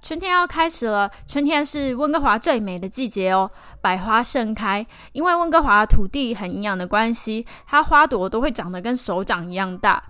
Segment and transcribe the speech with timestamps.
[0.00, 3.50] 春天要开始了，春天是温哥华最美的季节哦，
[3.82, 4.86] 百花盛开。
[5.12, 10.02] 因为温哥华土地很营养的关系，它花朵都会长得跟手掌一样大。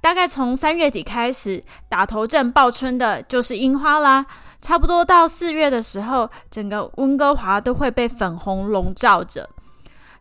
[0.00, 4.24] 大概从三月底开始，打头阵报春的就是樱花啦。
[4.62, 9.48] 差不多到四月的时候，整个温哥华都会被粉红笼罩着。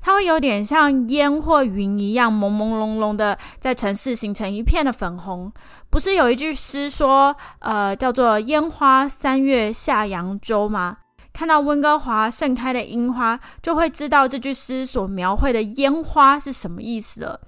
[0.05, 5.51] 它会有点像烟或云一样，朦朦胧胧的在城市形成一片的粉红。
[5.89, 10.97] 不是有一句诗说，呃，叫做“烟花三月下扬州”吗？
[11.33, 17.41] 看到温哥华盛开的樱花，就会知道这句诗所描绘的烟花是什么意思了。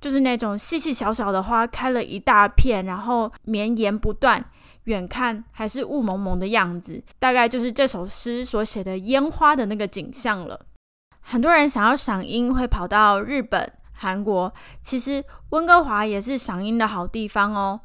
[0.00, 4.44] 就是那种细细小小的花开了一大片，然后绵延不断，
[4.84, 10.60] 远看还是雾蒙蒙的样子，大概就是这首诗所写的烟花的那个景象了。
[11.30, 14.50] 很多人想要赏樱，会跑到日本、韩国。
[14.82, 17.78] 其实温哥华也是赏樱的好地方哦。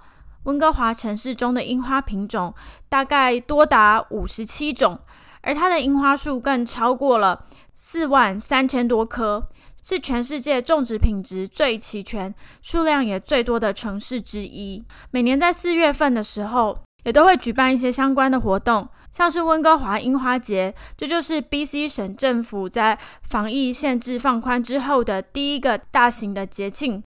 [0.44, 2.54] 温哥华城市中的樱花品种
[2.88, 4.98] 大概多达五十七种，
[5.42, 7.44] 而它的樱花树更超过了
[7.76, 9.46] 四万三千多棵，
[9.84, 14.82] 是全世界种植品质最齐全、数量也最多的城市之一。
[15.12, 18.88] 每年在四月份的时候，也都会举办一些相关的活动。
[19.14, 27.02] 像是温哥华樱花节，这就是 BC 省政府在防疫限制放宽之后的第一个大型的节庆。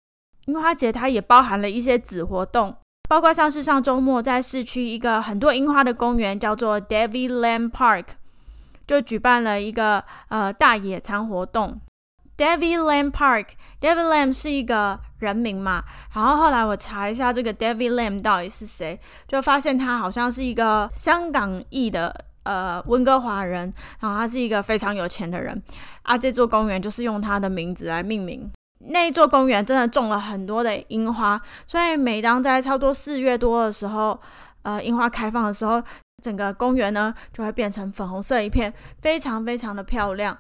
[0.45, 2.75] 樱花节它也包含了一些子活动，
[3.09, 8.05] 包括像是上周末在市区一个很多樱花的公园，叫做 Davidland Park，
[8.85, 11.81] 就举办了一个呃大野餐活动。
[12.37, 22.13] David Lam Park，David Lam 是一个人名嘛，然后后来我查一下这个 David Lam 到底是谁，就发现他好像是一个香港裔的
[22.43, 25.63] 呃温哥华人，然后他是一个非常有钱的人
[26.03, 26.17] 啊。
[26.17, 28.51] 这座公园就是用他的名字来命名。
[28.87, 34.19] 那一座公园真的种了很多的樱花，所以每当在差不多四月多的时候，
[34.63, 35.81] 呃，樱花开放的时候，
[36.21, 38.71] 整个公园呢就会变成粉红色一片，
[39.01, 40.37] 非常非常的漂亮。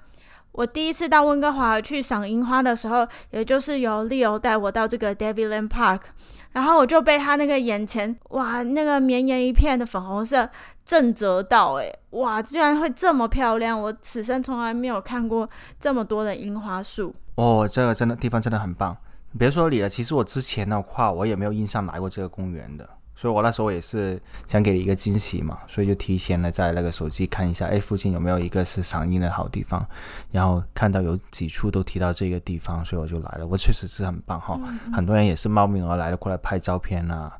[0.55, 5.99] 我第一次到温哥华去赏樱花的时候，也就是由 Leo 带我到这个 Davidland Park，
[6.53, 10.49] 然后我就被他那个眼前哇那个绵延一片的粉红色
[10.85, 13.77] 震折到，诶，哇，居然会这么漂亮！
[13.79, 17.13] 我此生从来没有看过这么多的樱花树。
[17.35, 18.95] 哦，这个真的地方真的很棒。
[19.37, 22.87] 别说你了，其实我之前的话，我也没有印象来过这个公园的。
[23.15, 29.87] 所以我那时候也是想给你一个惊喜嘛，所以就提前了在那个手机看一下，哎，附近有没有一个是赏樱的好地方，
[30.31, 33.47] 然后看到有几处都提到这个地方，所以我就来了。
[33.47, 37.31] 我确实是很棒哈，嗯很多人也是慕名而来的过来拍照片啊，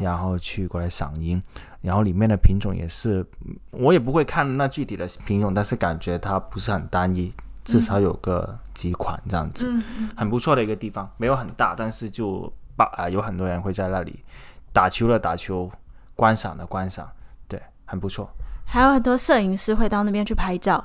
[0.00, 1.42] 然后去过来赏樱，
[1.82, 3.24] 然后里面的品种也是，
[3.70, 7.30] 我也不会看那具体的品种，但是感觉它不是很单一，
[7.64, 14.24] 至少有个几款这样子，嗯很不错的一个地方，没有很大，但是就把啊、有很多人会在那里。
[14.72, 15.70] 打球的打球，
[16.14, 17.10] 观赏的观赏，
[17.48, 18.30] 对，很不错。
[18.64, 20.84] 还有很多摄影师会到那边去拍照，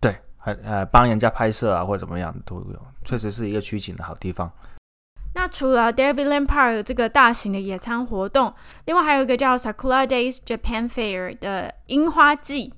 [0.00, 4.50] 对，还呃帮人家拍摄啊或者怎么样都有，确实是一个取景的好地方。
[5.34, 8.54] 那除了 David Lam Park 这个大型的野餐活动，
[8.86, 12.72] 另外还有一个叫 Sakura Days Japan Fair 的樱花季，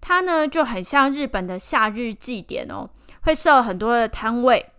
[0.00, 2.90] 它呢就很像日本的夏日祭典哦，
[3.22, 4.72] 会设很多的摊位。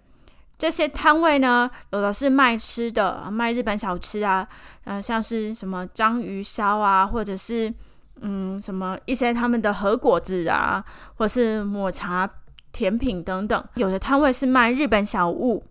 [0.61, 4.47] 这些摊位呢，有的是卖吃的，卖日本小吃啊，
[4.83, 7.73] 呃，像是什么章鱼烧啊，或者是
[8.21, 12.29] 嗯什么一些他们的和果子啊，或是抹茶
[12.71, 13.65] 甜品等等。
[13.73, 15.65] 有的摊位是卖日本小物，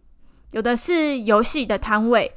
[0.51, 2.35] 有的是游戏的摊位。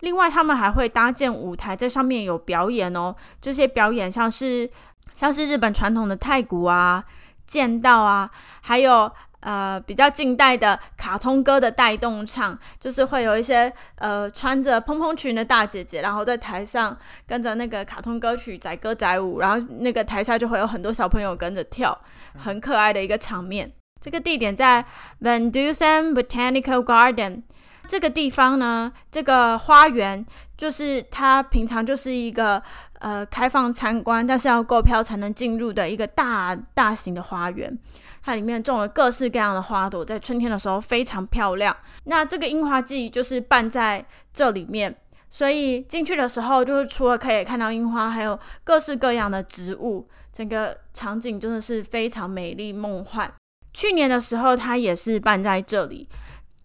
[0.00, 3.16] 另外，他们还会搭建舞台，在上面有表演哦。
[3.40, 4.70] 这些表演像是
[5.14, 7.02] 像是日本传统的太鼓啊、
[7.46, 8.30] 剑道啊，
[8.60, 9.10] 还有。
[9.44, 16.96] 呃，比较近代的卡通歌的带动唱，就是会有一些呃穿着蓬蓬裙的大姐姐，然后在台上
[17.26, 21.96] 跟着那个卡通歌曲载歌载舞，然后那个台下就会有很多小朋友跟着跳，
[22.38, 23.70] 很可爱的一个场面。
[24.00, 24.82] 这个地点在
[25.20, 27.42] Van Dusen Botanical Garden
[27.86, 30.24] 这个地方呢，这个花园
[30.56, 32.62] 就是它平常就是一个
[33.00, 37.78] 呃开放参观，但是要购票才能进入的一个大大型的花园。
[38.24, 41.76] 它里面种了各式各样的花朵，在春天的时候非常漂亮。
[42.04, 44.96] 那这个樱花季就是办在这里面，
[45.28, 53.30] 所以进去的时候，就是除了可以看到樱花，还有各式各样的植物，整个场景真的是非常美丽梦幻。
[53.74, 56.08] 去年的时候，它也是办在这里。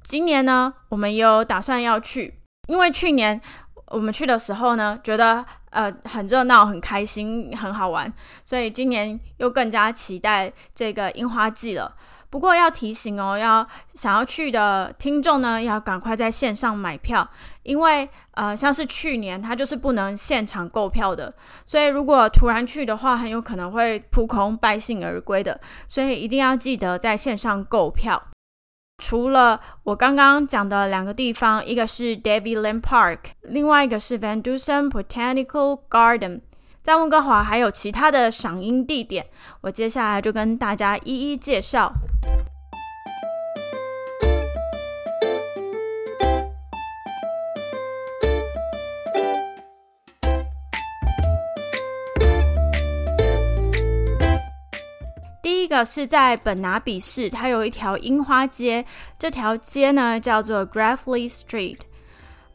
[0.02, 3.42] 今年呢，我们有打算要去，因为去年
[3.90, 8.12] 我们去的时候呢，觉得呃很热闹、很开心、很好玩，
[8.44, 11.96] 所以今年又更加期待这个樱花季了。
[12.32, 17.28] 不过要提醒哦，要想要去的听众呢，要赶快在线上买票，
[17.64, 21.34] 因为呃，像是去年它就是不能现场购票的，
[21.66, 28.22] 所以如果突然去的话，很有可能会扑空、败兴而归的，所以一定要记得在线上购票。
[29.00, 36.42] 除了我刚刚讲的两个地方，一个是 David Land Park，另外一个是 Van Dusen Botanical Garden。
[36.84, 39.26] 在温哥华还有其他的赏樱地点，
[39.62, 41.92] 我接下来就跟大家一一介绍。
[55.84, 58.86] 是在本拿比市，它有一条樱花街，
[59.18, 61.80] 这条街呢叫做 Grafley Street，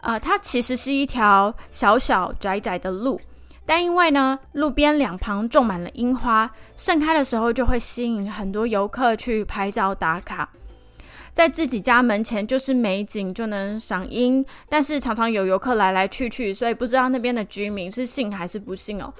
[0.01, 3.21] 呃，它其实是一条小小窄窄的路。
[3.67, 10.51] 但因为呢，路边两旁种满了樱花，盛开的时候就会吸引很多游客去拍照打卡。
[11.33, 14.45] 在自己家门前就是美景，就能赏樱。
[14.69, 19.13] 但是常常有游客来来去去，所以不知道那边的居民是信还是不信哦。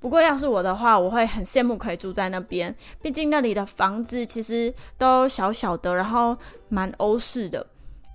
[0.00, 6.36] 不过要是我的话，我会很羡慕可以住在那边，毕竟那里的房子其实都小小的，然后
[6.68, 7.64] 蛮欧式的，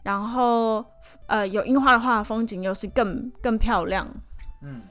[0.04, 0.84] 然后
[1.28, 4.06] 呃有樱花的话，风景又是更更漂亮。
[4.62, 4.82] 嗯。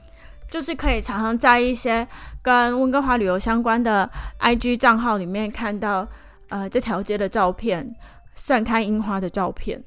[0.47, 2.07] 就是可以常常在一些
[2.41, 4.09] 跟温哥华旅游相关的
[4.39, 6.07] IG 账号里面看到，
[6.49, 7.93] 呃，这条街的照片，
[8.35, 9.83] 盛开樱花的照片。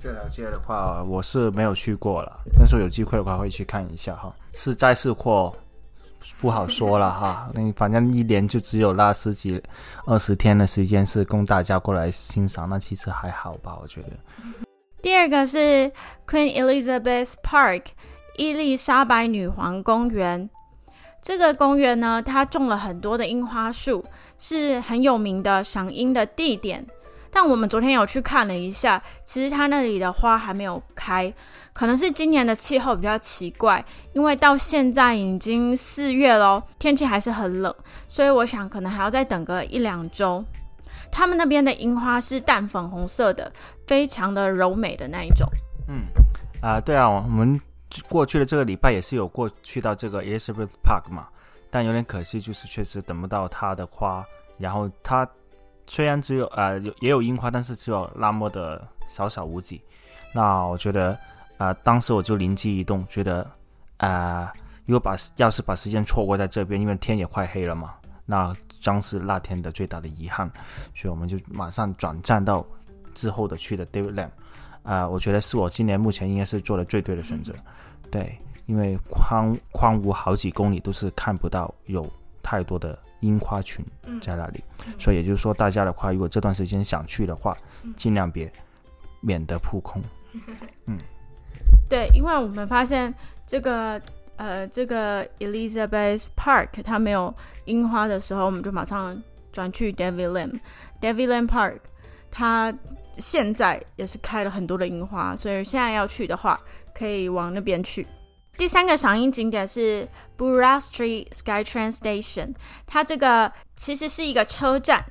[0.00, 4.32] 这条街的话，我是没有去过了，但是有机会的话会去看一下哈。
[4.54, 5.52] 是在是祸，
[6.40, 7.50] 不好说了哈。
[7.54, 9.62] 那反正一年就只有那十几、
[10.06, 14.10] 二十天的时间是供大家过来欣赏，那其实还好吧，我觉得。
[15.02, 15.90] 第二个是
[16.26, 17.82] Queen Elizabeth Park。
[18.36, 20.48] 伊丽莎白女皇公园，
[21.20, 24.02] 这个公园呢，它种了很多的樱花树，
[24.38, 26.86] 是很有名的赏樱的地点。
[27.32, 31.32] 但我们昨天有去看了一下，其实它那里的花还没有开，
[31.72, 37.74] 可能是今年的气候比较奇怪，因为到现在已经四月喽，天气还是很冷，
[38.08, 40.44] 所以我想可能还要再等个一两周。
[41.10, 43.52] 他们那边的樱花是淡粉红色的，
[43.86, 45.48] 非常的柔美的那一种。
[45.88, 46.02] 嗯，
[46.62, 47.60] 啊，对啊，我们。
[48.08, 51.26] 过去的这个礼拜也是有过去到这个 Elizabeth Park 嘛，
[51.72, 54.24] 但有点可惜，就是确实等不到它的花。
[54.60, 55.28] 然后它
[55.86, 59.82] 虽然只有呃有也有樱花，但是只有那么的少少无几。
[60.32, 61.18] 那我觉得
[61.58, 63.48] 啊，当时我就灵机一动，觉得
[63.96, 64.52] 啊，
[64.86, 67.94] 如果把要是把时间错过在这边，因为天也快黑了嘛，
[68.24, 70.50] 那将是那天的最大的遗憾。
[70.94, 72.64] 所以我们就马上转战到
[73.12, 74.30] 之后的去的 David Lam。
[74.82, 77.52] 啊，我觉得是我今年目前应该是做的最对的选择，
[78.10, 82.02] 对，因为荒荒芜好几公里都是看不到有
[82.42, 83.84] 太多的樱花群
[84.20, 84.62] 在那里，
[84.98, 87.56] 所以也就是说，大家的话，如果这段时间想去的话，
[87.96, 88.50] 尽量别
[89.20, 90.02] 免得扑空。
[90.86, 90.98] 嗯，
[91.88, 93.14] 对，因为我们发现
[93.46, 94.00] 这个
[94.36, 99.20] 呃，这个 Elizabeth Park 它没有樱花的时候，我们就马上
[99.52, 101.78] 转去 David Lam，David Lam Park
[102.30, 102.74] 它。
[103.14, 106.58] 现在也是开了很多的樱花，所以现在要去的话，
[106.94, 108.06] 可以往那边去。
[108.60, 112.54] 第三个赏樱景点是 Burra Street Skytrain Station，
[112.86, 115.02] 它这个其实是一个车站。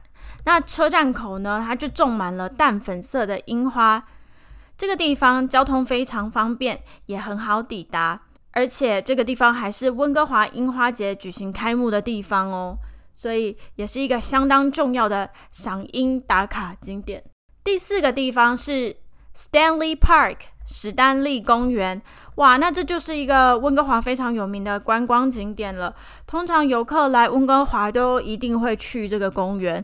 [0.46, 4.06] 那车站口呢，它就种满了淡粉色的樱花。
[4.78, 12.78] 这个地方交通非常方便，也很好抵达，而且这个地方还是温哥华樱花节举行开幕的地方哦，
[13.16, 17.24] 所以也是一个相当重要的赏樱打卡景点。
[17.64, 18.96] 第四个地方是
[19.40, 22.02] Stanley Park 史丹利公园，
[22.36, 25.96] 哇，那这就是一个温哥华非常有名的观光景点了。
[26.28, 29.84] 通常游客来温哥华都一定会去这个公园。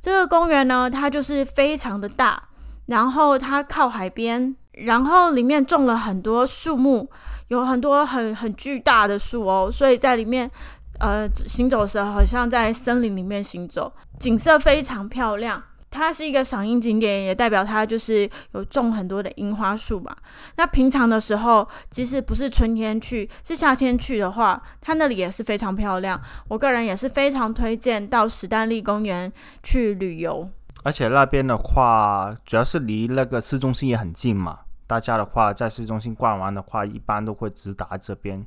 [0.00, 2.42] 这个公园呢，它就是非常的大，
[2.86, 7.08] 然后它靠海边，然后里面种了很多树木，
[7.46, 10.50] 有很多很很巨大的树哦，所以在里面
[10.98, 15.62] 呃行走的时候，好像在森林里面行走，景色非常漂亮。
[15.90, 20.16] 它是一个赏樱景点，也代表它就是有种很多的樱花树吧。
[20.56, 26.20] 那平常的时候，即使不是春天去，是夏天去的话，它那里也是非常漂亮。
[26.48, 30.48] 我个人也是非常推荐到史丹利公园去旅游。
[30.82, 38.44] 而且那边的话，主要是离那个市中心也很近嘛，大家的话在市中心逛完的话，一般都会直达这边，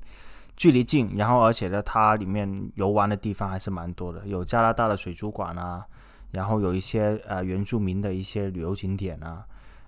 [0.55, 5.83] 距离近，然后而且呢，它里面游玩的地方还是蛮多的，有加拿大的水族馆啊，
[6.31, 9.45] 然后有一些呃原住民的一些旅游景点啊，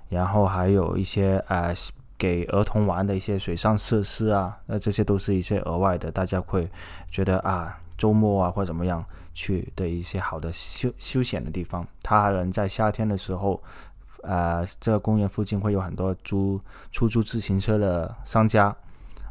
[0.09, 1.73] 然后还有一些呃
[2.17, 6.69] 给儿童玩的一些水上设施啊，那这些都是一些额外的，大家会
[7.09, 11.87] 觉得啊周末啊或者怎么样去的一些好的休休闲的地方。
[12.01, 13.61] 它还能在夏天的时候。
[14.23, 18.75] 呃，这个公园附近会有很多租出租自行车的商家，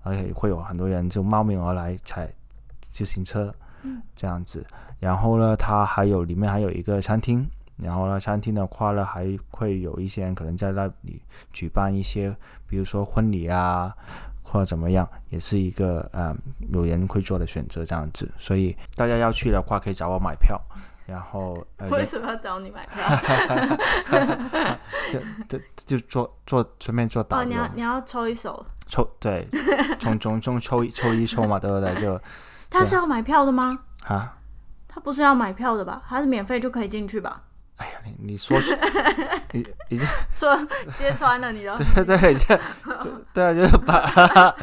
[0.03, 2.29] 而且会有很多人就慕名而来踩
[2.91, 3.55] 自行车，
[4.15, 4.65] 这样子。
[4.99, 7.47] 然后呢，它还有里面还有一个餐厅，
[7.77, 11.21] 然后呢，餐厅的话呢，还会有一些人可能在那里
[11.53, 12.35] 举办一些，
[12.67, 13.95] 比如说婚礼啊，
[14.43, 16.35] 或者怎么样，也是一个呃
[16.73, 18.31] 有人会做的选择这样子。
[18.37, 20.61] 所以大家要去的话，可以找我买票。
[21.07, 23.03] 然后，为什么要找你买票？
[25.11, 25.19] 就
[25.49, 27.43] 就就做做顺便做导游。
[27.43, 29.49] 哦，你要你要抽一手，抽对，
[29.99, 31.93] 从从中抽一抽一抽嘛，对不对？
[32.01, 32.21] 就
[32.71, 33.81] 他是要买票的吗？
[34.07, 34.39] 啊，
[34.89, 36.03] 他不是要买票的吧？
[36.09, 37.43] 他是免费就可以进去吧？
[37.81, 38.59] 哎呀，你你说，
[39.53, 40.55] 你已经说
[40.97, 41.75] 揭穿了你都。
[41.77, 42.61] 对对，这
[43.03, 44.55] 这对啊，就是本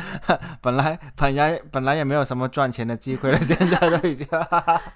[0.62, 4.26] 本来本来本来也没有什么赚钱的机会了，现在都已经。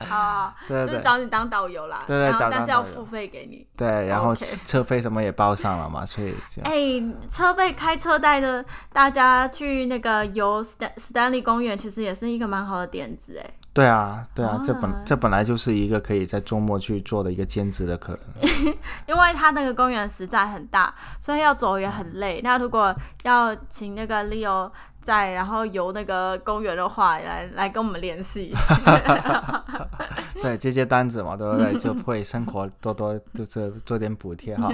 [0.08, 2.04] 啊对，就是找你当导游啦。
[2.06, 3.66] 对对，但是要付费给你。
[3.76, 6.36] 对，然后车费什么也包上了嘛，所以。
[6.64, 8.64] 哎，车费开车带着
[8.94, 13.50] 大家去那个游 Stan Stanley 公园，其实也是一个蛮好的点子哎。
[13.74, 18.12] 对啊，对啊，这本这本来就是一个可以在周末去做的一个兼职的可
[18.42, 18.50] 能，
[19.08, 22.42] 因为他那个公园实在很大，所以要走也很累。
[22.44, 24.70] 那如果要请那个 Leo
[25.02, 28.54] 在，然后游那个公园的话，来来跟我们联系。
[30.42, 31.74] 对，接接单子嘛，对不对？
[31.80, 34.70] 就会生活多多就是做点补贴哈。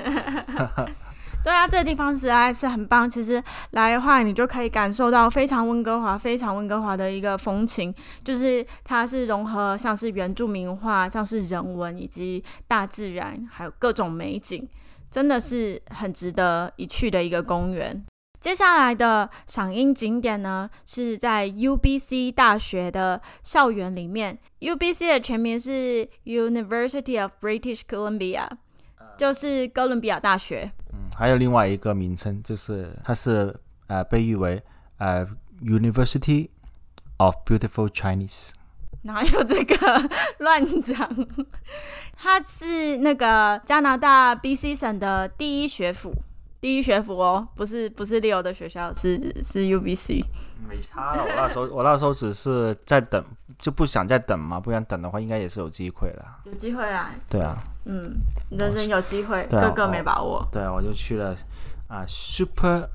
[1.43, 3.09] 对啊，这个地方实在是很棒。
[3.09, 3.41] 其实
[3.71, 7.93] 来的话，你就可以感受到非常温哥华、非常温哥华的一个风情，
[8.23, 14.67] 就是它是融合像是原住民化、像是人文以及大自然，还有各种美景，
[15.09, 18.05] 真的是很值得一去的一个公园。
[18.39, 24.37] 接下来的赏樱景点呢，是在 UBC 大学的校园里面。
[24.59, 28.47] UBC 的全名是 University of British Columbia，
[29.17, 30.71] 就是哥伦比亚大学。
[31.15, 33.55] 还有另外一个名称，就是它是
[33.87, 34.61] 呃被誉为
[34.97, 35.27] 呃
[35.63, 36.49] University
[37.17, 38.51] of Beautiful Chinese。
[39.03, 39.75] 哪有这个
[40.39, 41.09] 乱讲？
[42.15, 46.13] 它是那个加拿大 BC 省的第一学府，
[46.59, 50.23] 第一学府哦，不是不是 Leo 的学校，是是 UBC。
[50.67, 53.23] 没差了，我那时候 我那时候只是在等，
[53.59, 56.25] 就不想再等嘛，不想等的话，应该也是有机会的。
[56.45, 57.11] 有机会啊？
[57.29, 57.57] 对啊。
[57.87, 58.13] 嗯，
[58.49, 60.45] 人人有机会，个个没把握。
[60.51, 61.33] 对啊，我就去了
[61.87, 62.89] 啊，Super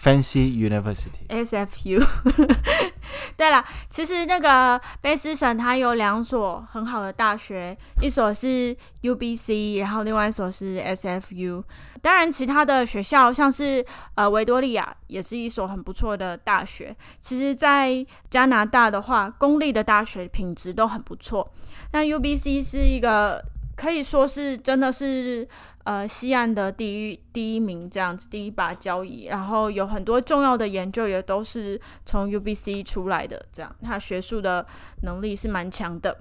[0.00, 2.06] Fancy University（SFU）。
[3.36, 11.64] 对了，其实那个卑斯省它有两所很好的大学，一所是 UBC，然后另外一所是 SFU。
[12.00, 13.84] 当然，其他的学校像是
[14.14, 16.94] 呃维多利亚也是一所很不错的大学。
[17.20, 21.52] 其实，在加拿大的话，公立的大学品质都很不错。
[21.92, 23.42] 那 UBC 是一个。
[23.76, 25.46] 可以说是真的是
[25.84, 34.66] 呃西岸的第一第一名这样子第一把交椅，然后有很多重要的研究也都是从 UBC 出来的，这样他学术的
[35.02, 36.16] 能力是蛮强的。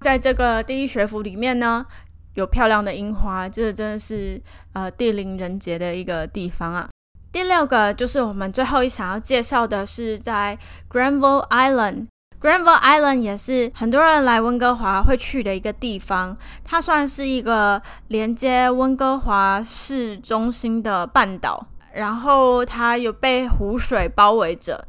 [0.00, 1.84] 在这个第一学府里面呢，
[2.34, 4.40] 有漂亮的樱花，这真的是
[4.72, 6.88] 呃地灵人杰的一个地方啊。
[7.30, 10.58] 第六个就是我们最后一想要介绍的是在
[10.88, 12.06] Granville Island。
[12.40, 24.86] Granville Island 也是很多人来温哥华会去的一个地方，它算是一个连接温哥华市中心的半岛，然后它有被湖水包围着。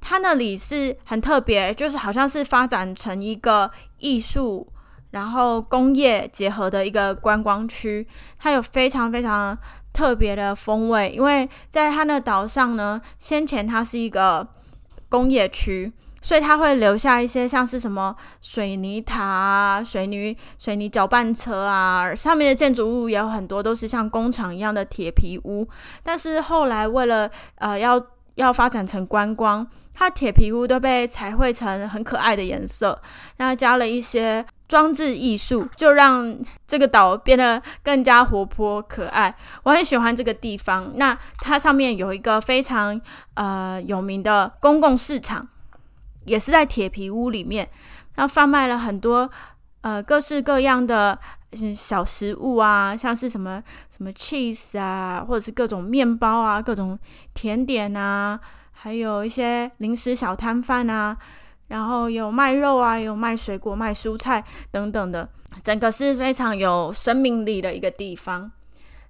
[0.00, 4.72] 它那里是很特别，就是好像是发展成一个艺术，
[5.10, 8.06] 然后工业结合的一个观光区。
[8.38, 9.58] 它有非常非常
[9.92, 14.46] 特别的风味，因为在它那岛上呢，先前它是一个
[15.08, 15.92] 工业区。
[16.26, 25.68] 所以它会留下一些像是什么水泥塔啊、水泥水泥搅拌车啊，上面的建筑物也有很多都是像工厂一样的铁皮屋。
[26.02, 28.04] 但是后来为了呃要
[28.34, 29.64] 要发展成观光，
[29.94, 33.00] 它铁皮屋都被彩绘成很可爱的颜色，
[33.36, 39.32] 然后加了一些装置艺术，就让这个岛变得更加活泼可爱。
[39.62, 40.90] 我很喜欢这个地方。
[40.96, 43.00] 那它上面有一个非常
[43.34, 45.46] 呃有名的公共市场。
[46.26, 47.68] 也是在铁皮屋里面，
[48.16, 49.30] 那贩卖了很多
[49.80, 51.18] 呃各式各样的
[51.74, 56.98] 小食物啊，像是什么什么 cheese 啊，或者是各种面包啊，各种
[57.32, 58.38] 甜点啊，
[58.72, 61.16] 还有一些零食小摊贩啊，
[61.68, 65.28] 然后有卖肉啊，有卖水果、卖蔬菜等等的，
[65.62, 68.50] 整个是非常有生命力的一个地方。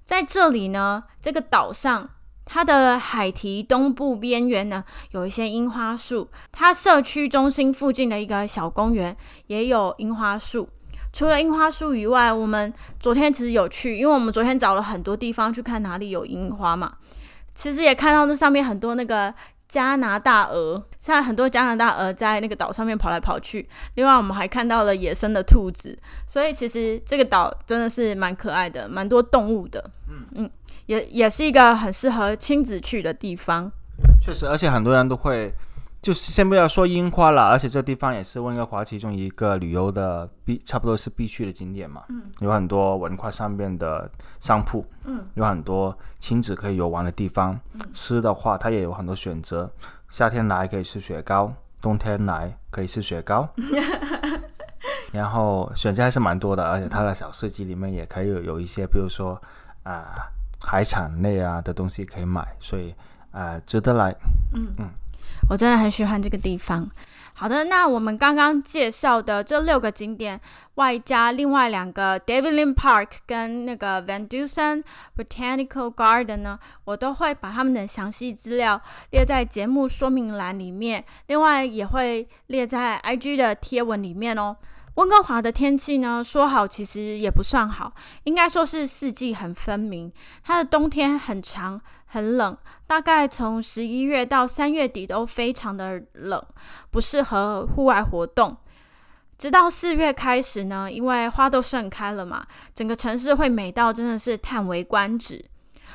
[0.05, 2.11] 在这里呢，这个岛上。
[2.47, 6.31] 它的海堤东部边缘呢，有一些樱花树。
[6.53, 9.15] 它社区中心附近的一个小公园
[9.49, 10.69] 也有樱花树。
[11.13, 16.95] 除了樱花树以外，我们昨天其实有去，因为我们昨天找了很多地方去看哪里有樱花嘛。
[17.55, 19.35] 其实也看到那上面很多那个
[19.67, 23.69] 加拿大鹅，现在很多加拿大鹅在那个岛上面跑来跑去。
[23.95, 25.99] 另外，我们还看到了野生的兔子，
[26.29, 29.91] 所以其实这个岛真的是蛮可爱的，蛮多动物的。
[30.09, 30.51] 嗯嗯。
[30.87, 33.71] 也也是一个很适合亲子去的地方，
[34.21, 35.53] 确实，而且很多人都会，
[36.01, 42.05] 就是先不要说樱花了，而且这地方也是温哥华其中一个旅游的必，差不多是必去的景点嘛。
[42.09, 47.59] 嗯，有很多文化上面的商铺，嗯，有很多亲子可以游玩的地方。
[47.93, 49.69] 吃的话，它也有很多选择，
[50.09, 53.49] 夏天来可以吃雪糕，冬天来可以吃雪糕，
[55.11, 59.41] 然后选择还是蛮多的，而且它的小市集里面也可以有有一些，比如说
[59.83, 60.31] 啊。
[60.61, 62.95] 海产类啊的东西可以买，所以
[63.33, 64.15] 呃值得来。
[64.55, 64.91] 嗯嗯，
[65.51, 66.91] 我真的很喜欢这个地方。
[67.39, 70.41] 好的，那我们刚刚介绍的这六个景点，
[70.77, 74.83] 外加另外两个 Davidlin Park 跟那个 Van Dusen
[75.15, 84.57] Botanical Garden 呢，我都会把他们的详细资料列在节目说明栏里面，另外也会列在 IG 的贴文里面哦。
[84.97, 87.93] 温哥华的天气呢，说好其实也不算好，
[88.25, 90.11] 应该说是四季很分明。
[90.43, 96.43] 它的冬天很长很冷，大概从十一月到三月底都非常的冷，
[96.91, 98.57] 不适合户外活动。
[99.37, 105.45] 直到四月开始呢，因为花都盛开了嘛，整个城市会美到真的是叹为观止。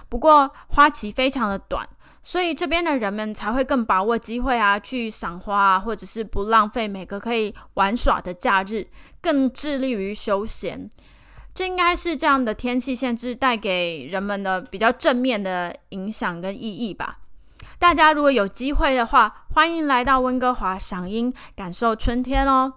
[0.10, 1.88] 不过花期非常的短。
[2.24, 8.88] 所以这边的人们才会更把握机会啊，去赏花啊，或者是不浪费每个可以玩耍的假日，
[9.22, 10.90] 更致力于休闲。
[11.54, 17.18] 这应该是这样的天气限制带给人们的比较正面的影响跟意义吧。
[17.78, 22.74] 大家如果有机会的话，欢迎来到温哥华赏樱，感受春天哦。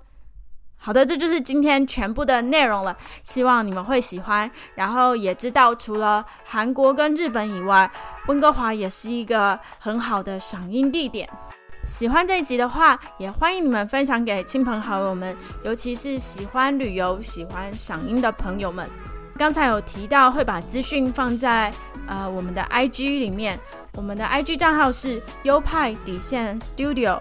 [0.84, 4.50] 好的，这就是今天全部的内容了，希望你们会喜欢。
[4.74, 7.90] 然后也知道，除了韩国跟日本以外，
[8.26, 11.26] 温哥华也是一个很好的赏樱地点。
[11.86, 18.86] 喜欢这一集的话，也欢迎你们分享给亲朋好友们，尤其是喜欢旅游、喜欢赏樱的朋友们。
[19.38, 21.72] 刚才有提到会把资讯放在
[22.06, 23.58] 呃我们的 IG 里面，
[23.94, 27.18] 我们的 IG 账号是优派底线 Studio。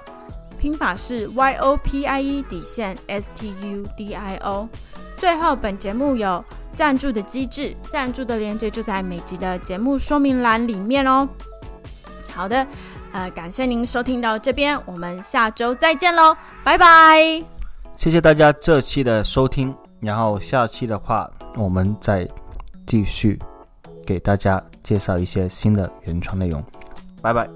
[0.63, 4.69] 拼法是 Y O P I E 底线 S T U D I O。
[5.17, 6.41] 最后，本节目有
[6.73, 11.27] 赞助的机制，赞助的链接就在每集的节目说明栏里面哦。
[12.33, 12.65] 好的，
[13.11, 17.43] 呃，感谢您收听到这边，我们下周再见喽，拜拜。
[17.97, 22.25] 谢谢大家这期的收听，然后下期的话，我们再
[22.87, 23.37] 继续
[24.05, 26.63] 给大家介绍一些新的原创内容。
[27.21, 27.49] 拜拜。